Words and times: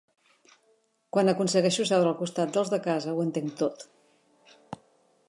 Quan 1.17 1.29
aconsegueixo 1.33 1.85
seure 1.89 2.11
al 2.13 2.17
costat 2.23 2.55
dels 2.57 2.73
de 2.75 2.79
casa 2.89 3.15
ho 3.17 3.21
entenc 3.27 3.55
tot. 3.63 3.89